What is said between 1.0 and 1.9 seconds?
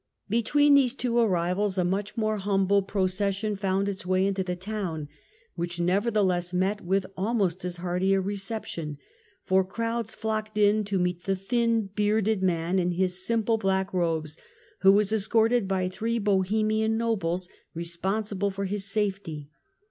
arrivals a